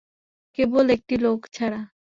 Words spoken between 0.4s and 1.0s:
কেবল